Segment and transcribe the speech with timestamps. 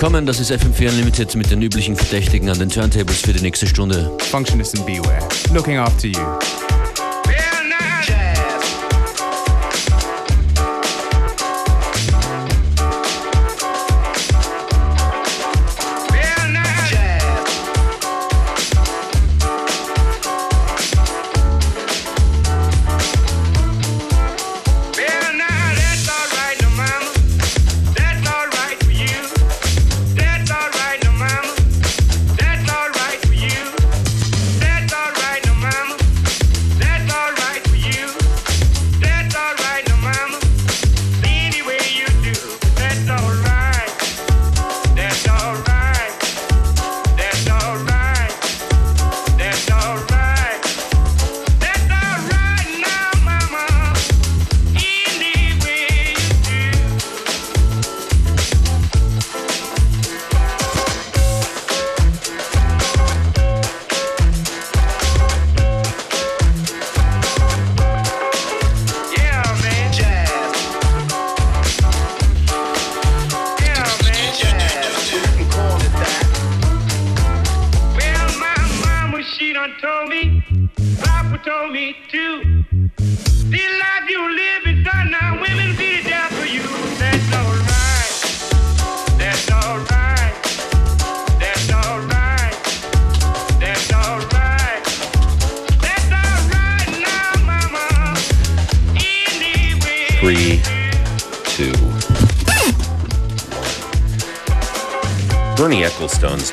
[0.00, 3.66] Willkommen, das ist FM4 Unlimited mit den üblichen Verdächtigen an den Turntables für die nächste
[3.66, 4.10] Stunde.
[4.30, 6.69] Functionist and Beware, looking after you.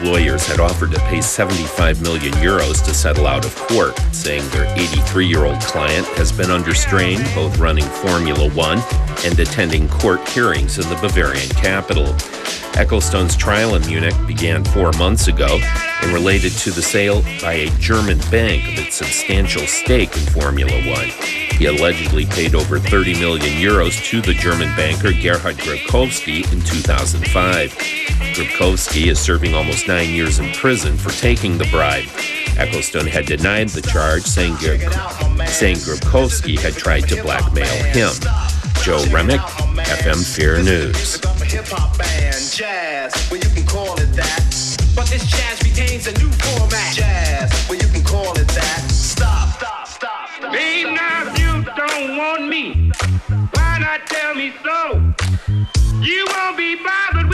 [0.01, 4.65] Lawyers had offered to pay 75 million euros to settle out of court, saying their
[4.77, 8.79] 83 year old client has been under strain, both running Formula One
[9.23, 12.13] and attending court hearings in the Bavarian capital.
[12.77, 15.57] Ecclestone's trial in Munich began four months ago
[16.03, 20.71] and related to the sale by a German bank of its substantial stake in Formula
[20.87, 21.09] One.
[21.57, 27.71] He allegedly paid over 30 million euros to the German banker Gerhard Gribkowsky in 2005.
[28.35, 32.05] Gribkowsky is serving almost nine years in prison for taking the bribe.
[32.59, 34.55] Ecclestone had denied the charge, saying,
[35.47, 38.11] saying Gribkowsky had tried to blackmail him.
[38.83, 41.19] Joe Remick, FM Fear News.
[44.97, 46.95] But this jazz retains a new format.
[46.95, 48.89] Jazz, well, you can call it that.
[48.89, 50.51] Stop, stop, stop, stop.
[50.51, 52.91] Babe, now if you don't want me,
[53.53, 55.13] why not tell me so?
[56.01, 57.26] You won't be bothered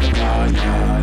[0.00, 0.97] 的发芽。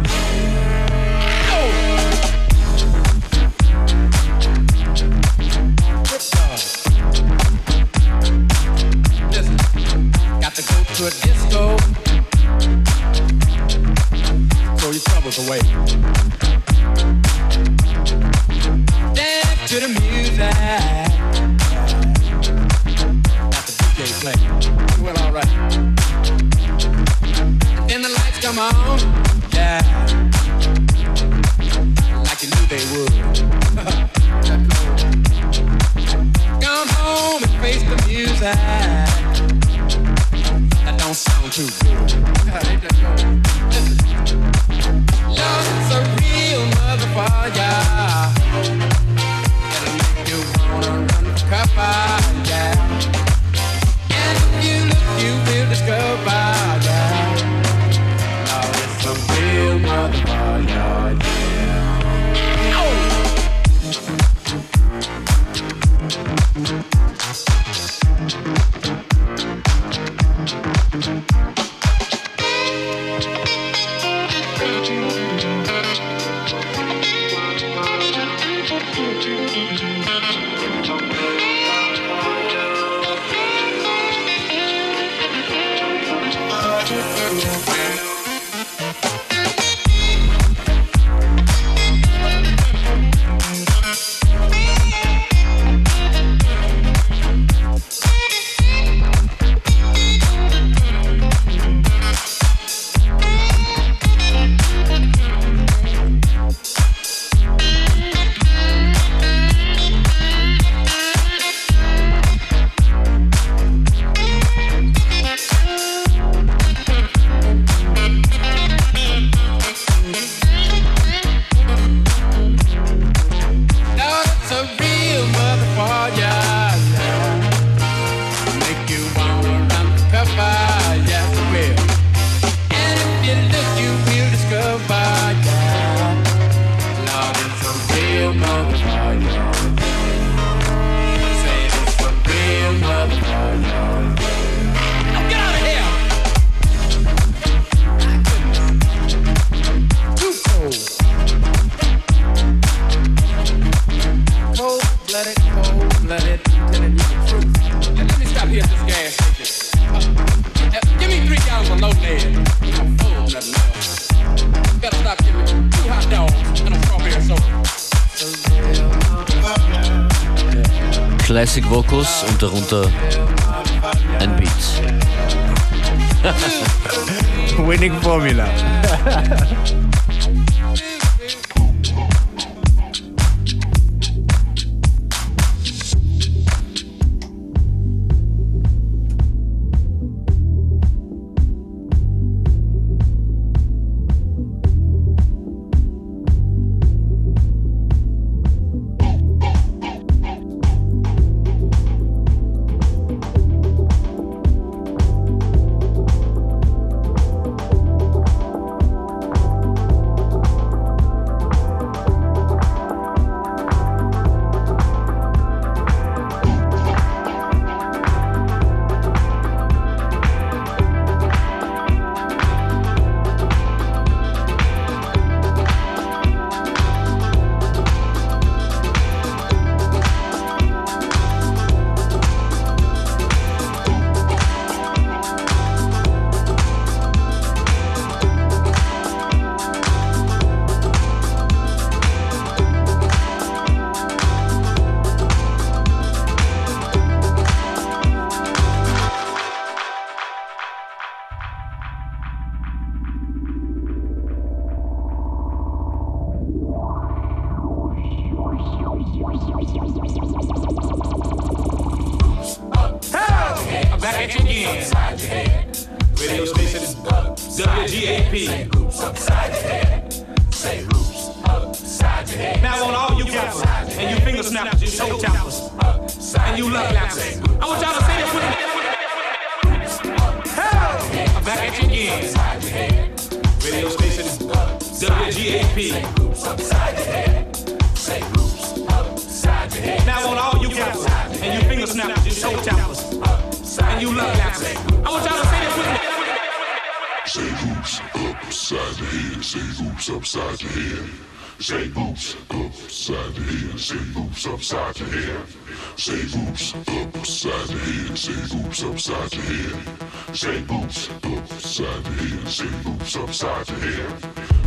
[311.80, 312.48] Upside.
[312.48, 314.10] Say boots upside your.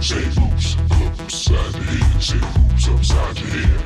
[0.02, 2.22] Say boots upside head.
[2.22, 3.80] Say boots upside your.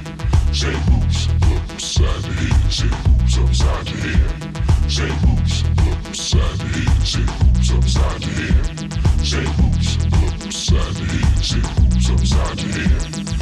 [0.52, 1.28] Say boots
[1.70, 2.48] upside the.
[2.70, 4.28] Say boots upside your.
[4.88, 5.62] Say boots
[6.32, 6.86] upside the.
[9.22, 9.46] Say
[10.32, 10.96] upside.
[11.42, 13.41] Say boots upside the.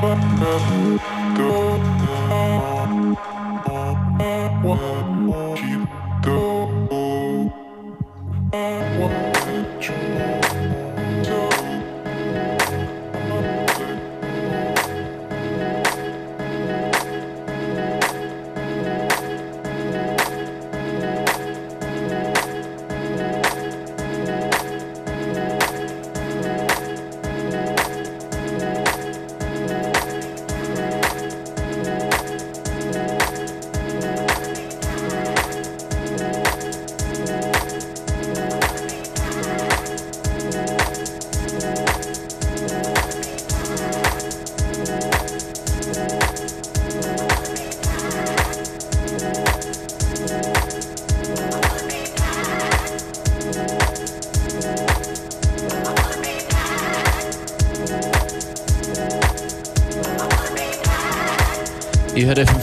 [0.00, 1.99] do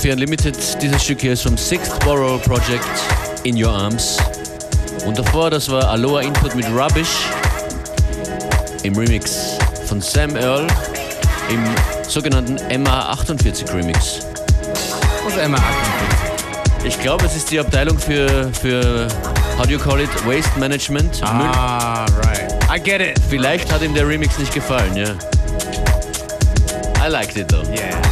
[0.07, 0.81] FM4 Unlimited.
[0.81, 2.85] Dieses Stück hier ist vom Sixth Borough Project
[3.43, 4.17] In Your Arms.
[5.05, 7.25] Und davor, das war Aloha Input mit Rubbish
[8.83, 10.67] im Remix von Sam Earl
[11.49, 11.63] im
[12.07, 14.19] sogenannten MA48 Remix.
[15.25, 15.57] Was ist MA48?
[16.85, 19.07] Ich glaube, es ist die Abteilung für, für
[19.57, 21.19] how do you call it, Waste Management.
[21.19, 21.49] Müll.
[21.53, 22.53] Ah, right.
[22.73, 23.19] I get it.
[23.29, 25.15] Vielleicht hat ihm der Remix nicht gefallen, ja.
[27.05, 27.63] I liked it though.
[27.69, 28.06] Yeah,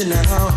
[0.00, 0.48] at you now.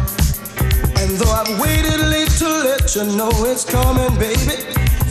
[1.01, 4.57] And though I've waited late to let you know it's coming, baby,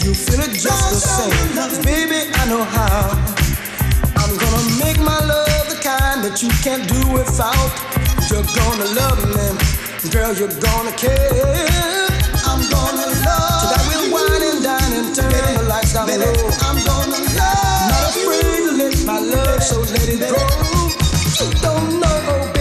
[0.02, 1.84] you feel it just the same.
[1.84, 3.10] Baby, I know how.
[4.16, 7.70] I'm gonna make my love the kind that you can't do without.
[8.30, 12.06] You're gonna love me, girl, you're gonna care.
[12.46, 13.60] I'm gonna love.
[13.60, 16.50] So that we'll wine and dine and turn the lights down low.
[16.66, 17.90] I'm gonna love.
[17.90, 20.38] Not afraid to let my love, so let it go.
[21.40, 22.59] You don't know,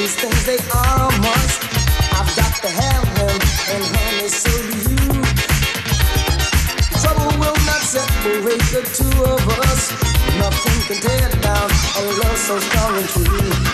[0.00, 1.60] these things they are a must.
[2.16, 3.36] I've got to have them,
[3.68, 5.12] and honey, so do you.
[7.02, 9.92] Trouble will not separate the two of us.
[10.38, 13.69] Nothing can tear down a love so strong and true.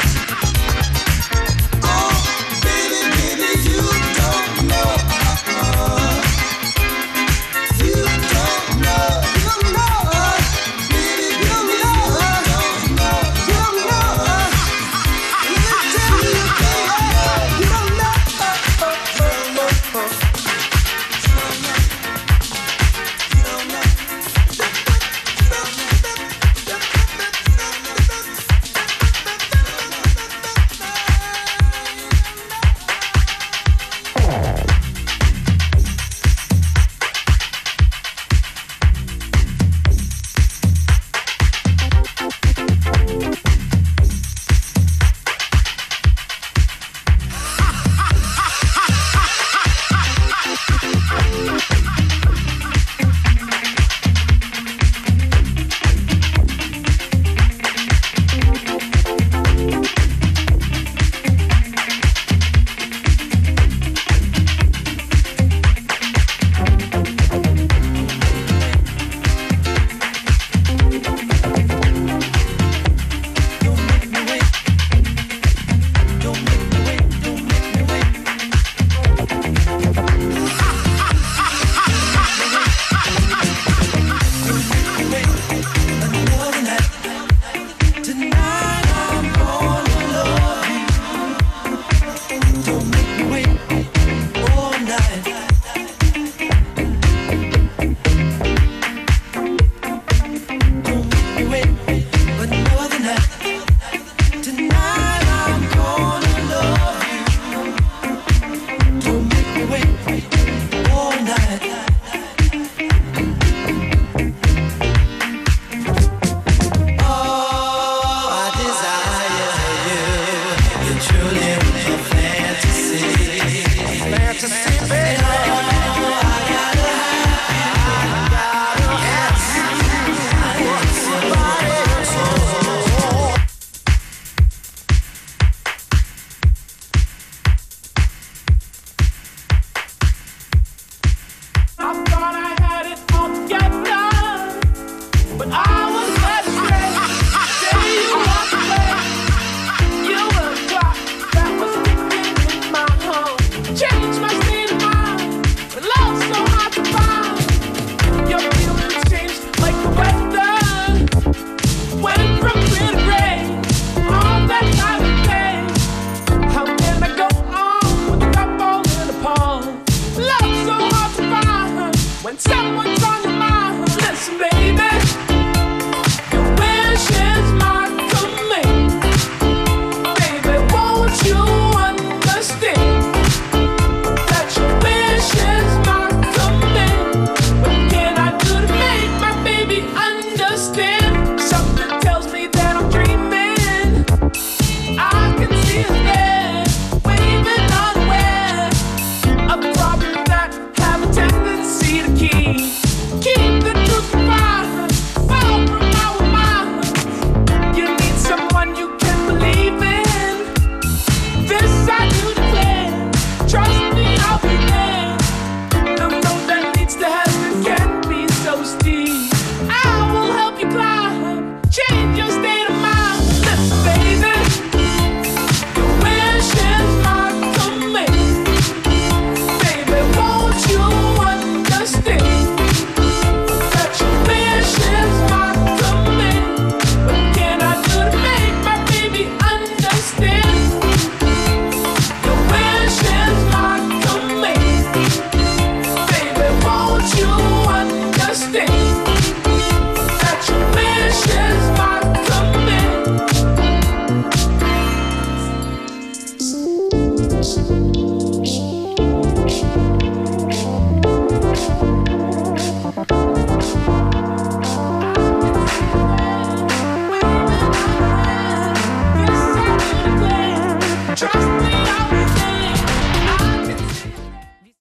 [172.26, 174.95] When someone's on your mind, listen, baby.